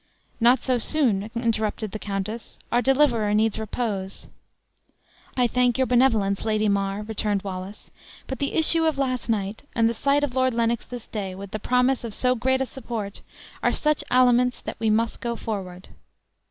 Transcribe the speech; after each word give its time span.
"Not 0.39 0.63
so 0.63 0.79
soon," 0.79 1.29
interrupted 1.35 1.91
the 1.91 1.99
countess; 1.99 2.57
"our 2.71 2.81
deliverer 2.81 3.35
needs 3.35 3.59
repose." 3.59 4.27
"I 5.37 5.45
thank 5.45 5.77
your 5.77 5.85
benevolence, 5.85 6.43
Lady 6.43 6.67
Mar," 6.67 7.03
returned 7.03 7.43
Wallace; 7.43 7.91
"but 8.25 8.39
the 8.39 8.53
issue 8.55 8.85
of 8.85 8.97
last 8.97 9.29
night, 9.29 9.61
and 9.75 9.87
the 9.87 9.93
sight 9.93 10.23
of 10.23 10.33
Lord 10.35 10.55
Lennox 10.55 10.87
this 10.87 11.05
day, 11.05 11.35
with 11.35 11.51
the 11.51 11.59
promise 11.59 12.03
of 12.03 12.15
so 12.15 12.33
great 12.33 12.61
a 12.61 12.65
support, 12.65 13.21
are 13.61 13.71
such 13.71 14.03
aliments 14.09 14.59
that 14.61 14.79
we 14.79 14.89
must 14.89 15.21
go 15.21 15.35
forward." 15.35 15.89